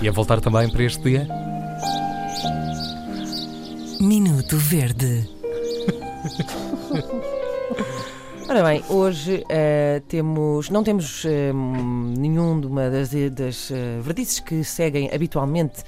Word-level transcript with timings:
E 0.00 0.08
a 0.08 0.12
voltar 0.12 0.40
também 0.40 0.70
para 0.70 0.84
este 0.84 1.02
dia? 1.02 1.26
Minuto 4.00 4.56
Verde. 4.56 5.26
Ora 8.48 8.62
bem, 8.62 8.84
hoje 8.88 9.44
eh, 9.48 10.00
temos, 10.06 10.70
não 10.70 10.84
temos 10.84 11.24
eh, 11.24 11.52
nenhum 11.52 12.60
de 12.60 12.68
uma 12.68 12.88
das, 12.88 13.10
das 13.32 13.72
eh, 13.72 13.98
verdices 14.00 14.38
que 14.38 14.62
seguem 14.62 15.10
habitualmente 15.12 15.82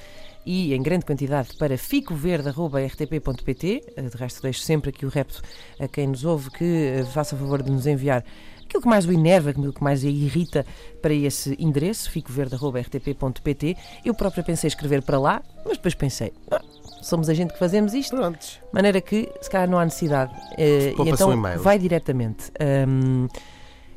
e 0.45 0.75
em 0.75 0.83
grande 0.83 1.05
quantidade 1.05 1.57
para 1.57 1.79
ficoverde.rtp.pt. 1.79 3.95
De 3.97 4.17
resto, 4.17 4.43
deixo 4.43 4.63
sempre 4.63 4.91
aqui 4.91 5.07
o 5.07 5.09
repto 5.09 5.41
a 5.79 5.87
quem 5.87 6.09
nos 6.09 6.25
ouve 6.25 6.51
que 6.51 7.05
faça 7.15 7.37
o 7.37 7.39
favor 7.39 7.63
de 7.63 7.71
nos 7.71 7.87
enviar 7.87 8.25
aquilo 8.69 8.83
que 8.83 8.89
mais 8.89 9.07
o 9.07 9.13
enerva, 9.13 9.51
aquilo 9.51 9.73
que 9.73 9.83
mais 9.83 10.05
o 10.05 10.07
irrita 10.07 10.65
para 11.01 11.15
esse 11.15 11.57
endereço, 11.59 12.11
ficoverde.rtp.pt. 12.11 13.77
Eu 14.05 14.15
própria 14.15 14.45
pensei 14.45 14.69
escrever 14.69 15.03
para 15.03 15.19
lá, 15.19 15.43
mas 15.65 15.79
depois 15.79 15.95
pensei, 15.95 16.33
"Ah, 16.51 16.63
somos 17.03 17.29
a 17.29 17.35
gente 17.35 17.53
que 17.53 17.59
fazemos 17.59 17.95
isto, 17.95 18.15
Prontos. 18.17 18.61
de 18.69 18.75
maneira 18.75 19.01
que, 19.01 19.29
se 19.41 19.51
calhar, 19.51 19.69
não 19.69 19.79
há 19.79 19.85
necessidade. 19.85 20.33
Eh, 20.57 20.93
e 20.97 21.01
um 21.01 21.09
então, 21.09 21.43
vai 21.59 21.79
diretamente. 21.79 22.53
Ahm, 22.61 23.27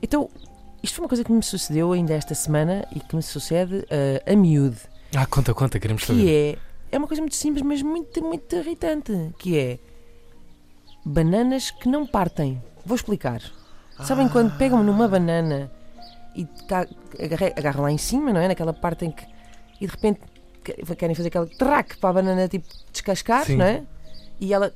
então, 0.02 0.29
isto 0.81 0.95
foi 0.95 1.03
uma 1.03 1.09
coisa 1.09 1.23
que 1.23 1.31
me 1.31 1.43
sucedeu 1.43 1.91
ainda 1.91 2.13
esta 2.13 2.34
semana 2.34 2.88
e 2.95 2.99
que 2.99 3.15
me 3.15 3.21
sucede 3.21 3.85
eh, 3.90 4.23
a 4.26 4.35
miúde. 4.35 4.77
Ah, 5.15 5.26
conta, 5.26 5.53
conta, 5.53 5.79
queremos 5.79 6.05
saber. 6.05 6.21
Que 6.21 6.29
é, 6.29 6.57
é 6.95 6.98
uma 6.98 7.07
coisa 7.07 7.21
muito 7.21 7.35
simples, 7.35 7.63
mas 7.63 7.81
muito, 7.81 8.23
muito 8.23 8.55
irritante. 8.55 9.13
Que 9.38 9.57
é 9.59 9.79
bananas 11.05 11.71
que 11.71 11.90
não 11.90 12.07
partem. 12.07 12.62
Vou 12.85 12.95
explicar. 12.95 13.41
Sabem 14.03 14.27
quando 14.27 14.55
pegam 14.57 14.83
numa 14.83 15.07
banana 15.07 15.69
e 16.35 16.47
agarram 17.57 17.83
lá 17.83 17.91
em 17.91 17.97
cima, 17.97 18.31
não 18.33 18.39
é? 18.41 18.47
Naquela 18.47 18.73
parte 18.73 19.05
em 19.05 19.11
que. 19.11 19.23
E 19.79 19.85
de 19.85 19.91
repente 19.91 20.19
que- 20.63 20.73
querem 20.95 21.15
fazer 21.15 21.29
aquele 21.29 21.47
traque 21.55 21.97
para 21.97 22.09
a 22.09 22.13
banana 22.13 22.47
tipo 22.47 22.67
descascar, 22.91 23.45
Sim. 23.45 23.57
não 23.57 23.65
é? 23.65 23.84
E 24.39 24.53
ela 24.53 24.71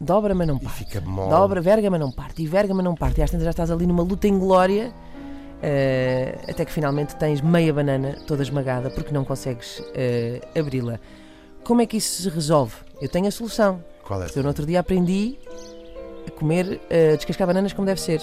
dobra, 0.00 0.34
mas 0.34 0.46
não 0.48 0.56
E 0.56 0.60
parte. 0.60 0.78
fica 0.78 1.00
mole. 1.00 1.30
Dobra, 1.30 1.60
verga, 1.60 1.90
mas 1.90 2.00
não 2.00 2.10
parte. 2.10 2.42
E 2.42 2.46
verga, 2.46 2.74
mas 2.74 2.84
não 2.84 2.94
parte. 2.94 3.20
E 3.20 3.22
às 3.22 3.30
tantas 3.30 3.44
já 3.44 3.50
estás 3.50 3.70
ali 3.70 3.86
numa 3.86 4.02
luta 4.02 4.26
em 4.28 4.38
glória. 4.38 4.92
eh, 5.64 6.40
até 6.48 6.64
que 6.64 6.72
finalmente 6.72 7.14
tens 7.14 7.40
meia 7.40 7.72
banana 7.72 8.16
toda 8.26 8.42
esmagada 8.42 8.90
porque 8.90 9.12
não 9.14 9.24
consegues 9.24 9.80
eh, 9.94 10.40
abri-la. 10.58 10.98
Como 11.62 11.80
é 11.80 11.86
que 11.86 11.98
isso 11.98 12.22
se 12.22 12.28
resolve? 12.28 12.74
Eu 13.00 13.08
tenho 13.08 13.28
a 13.28 13.30
solução. 13.30 13.80
Qual 14.04 14.20
é? 14.20 14.26
Eu 14.34 14.42
no 14.42 14.48
outro 14.48 14.66
dia 14.66 14.80
aprendi 14.80 15.38
a 16.26 16.30
comer, 16.30 16.80
a 16.90 17.16
descascar 17.16 17.46
bananas 17.46 17.72
como 17.72 17.86
deve 17.86 18.00
ser. 18.00 18.20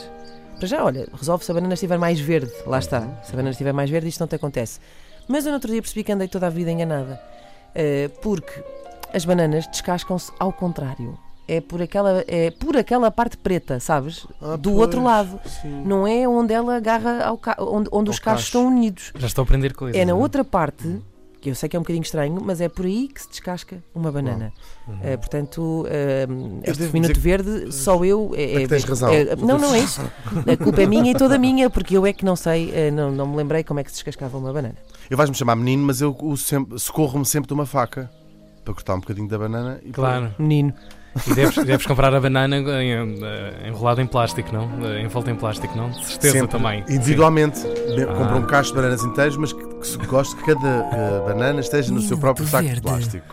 Para 0.57 0.67
já, 0.67 0.83
olha, 0.83 1.07
resolve 1.13 1.45
se 1.45 1.51
a 1.51 1.53
banana 1.53 1.73
estiver 1.73 1.97
mais 1.97 2.19
verde. 2.19 2.51
Lá 2.65 2.79
está. 2.79 3.01
Se 3.23 3.29
a 3.31 3.35
banana 3.35 3.51
estiver 3.51 3.71
mais 3.73 3.89
verde, 3.89 4.09
isto 4.09 4.19
não 4.19 4.27
te 4.27 4.35
acontece. 4.35 4.79
Mas 5.27 5.45
eu 5.45 5.51
no 5.51 5.55
outro 5.55 5.71
dia 5.71 5.81
percebi 5.81 6.03
que 6.03 6.11
andei 6.11 6.27
toda 6.27 6.47
a 6.47 6.49
vida 6.49 6.69
enganada. 6.71 7.21
Eh, 7.73 8.09
porque 8.21 8.61
as 9.13 9.23
bananas 9.25 9.67
descascam-se 9.67 10.31
ao 10.39 10.51
contrário. 10.51 11.17
É 11.47 11.61
por 11.61 11.81
aquela, 11.81 12.23
é 12.27 12.51
por 12.51 12.75
aquela 12.77 13.09
parte 13.09 13.37
preta, 13.37 13.79
sabes? 13.79 14.27
Ah, 14.41 14.55
Do 14.55 14.69
pois, 14.71 14.81
outro 14.81 15.03
lado. 15.03 15.39
Sim. 15.61 15.83
Não 15.85 16.05
é 16.05 16.27
onde 16.27 16.53
ela 16.53 16.75
agarra 16.75 17.23
ao 17.23 17.37
ca... 17.37 17.55
onde, 17.59 17.89
onde 17.91 18.09
Ao 18.09 18.13
os 18.13 18.19
cachos 18.19 18.41
cacho. 18.41 18.45
estão 18.47 18.67
unidos. 18.67 19.11
Já 19.17 19.27
estou 19.27 19.41
a 19.41 19.45
aprender 19.45 19.73
coisas. 19.73 19.99
É 19.99 20.05
na 20.05 20.11
não 20.13 20.19
outra 20.19 20.43
parte, 20.43 20.99
que 21.41 21.49
eu 21.49 21.55
sei 21.55 21.69
que 21.69 21.75
é 21.75 21.79
um 21.79 21.83
bocadinho 21.83 22.03
estranho, 22.03 22.41
mas 22.43 22.59
é 22.59 22.67
por 22.67 22.85
aí 22.85 23.07
que 23.07 23.21
se 23.21 23.29
descasca 23.29 23.81
uma 23.95 24.11
banana. 24.11 24.51
Uhum. 24.87 24.97
Eh, 25.01 25.17
portanto, 25.17 25.85
eh, 25.89 26.27
este 26.65 26.83
minuto 26.91 27.13
dizer 27.13 27.19
verde, 27.43 27.71
só 27.71 28.03
eu. 28.03 28.31
É, 28.35 28.55
É 28.55 28.59
que 28.61 28.67
tens 28.67 28.83
razão. 28.83 29.09
é- 29.13 29.35
não, 29.35 29.57
não 29.57 29.73
é 29.73 29.79
isso. 29.79 30.01
A 30.01 30.57
culpa 30.63 30.81
é 30.81 30.85
minha 30.85 31.11
e 31.11 31.15
toda 31.15 31.37
minha, 31.37 31.69
porque 31.69 31.95
eu 31.95 32.05
é 32.05 32.11
que 32.11 32.25
não 32.25 32.35
sei, 32.35 32.71
eh, 32.73 32.91
não, 32.91 33.11
não 33.11 33.25
me 33.27 33.37
lembrei 33.37 33.63
como 33.63 33.79
é 33.79 33.83
que 33.83 33.89
se 33.89 33.95
descascava 33.97 34.37
uma 34.37 34.51
banana. 34.51 34.75
Eu 35.09 35.15
vais-me 35.17 35.35
chamar 35.35 35.55
menino, 35.55 35.83
mas 35.85 36.01
eu 36.01 36.15
uso 36.21 36.43
sempre- 36.43 36.77
socorro-me 36.77 37.25
sempre 37.25 37.47
de 37.47 37.53
uma 37.53 37.65
faca 37.65 38.09
para 38.65 38.73
cortar 38.73 38.95
um 38.95 38.99
bocadinho 38.99 39.27
da 39.27 39.37
banana 39.37 39.79
e 39.83 39.91
Claro. 39.91 40.33
Menino. 40.37 40.73
E 41.27 41.33
deves, 41.33 41.55
deves 41.65 41.85
comprar 41.85 42.13
a 42.13 42.19
banana 42.19 42.55
eh, 42.57 43.67
enrolada 43.67 44.01
em 44.01 44.07
plástico, 44.07 44.53
não? 44.53 44.69
Eh, 44.87 45.01
Envolta 45.01 45.31
em 45.31 45.35
plástico, 45.35 45.75
não? 45.75 45.89
De 45.89 46.05
certeza 46.05 46.33
Sempre, 46.33 46.47
também. 46.49 46.83
Individualmente. 46.87 47.59
Me- 47.95 48.03
Ah. 48.03 48.13
Compro 48.15 48.37
um 48.37 48.43
cacho 48.43 48.69
de 48.69 48.75
bananas 48.77 49.03
inteiros, 49.03 49.35
mas 49.37 49.51
que, 49.53 49.63
que 49.65 49.87
se 49.87 49.97
gosto 49.97 50.35
que 50.37 50.53
cada 50.53 50.67
eh, 50.67 51.23
banana 51.27 51.59
esteja 51.59 51.91
no 51.91 52.01
seu 52.01 52.17
próprio 52.17 52.47
saco 52.47 52.67
de 52.69 52.81
plástico. 52.81 53.25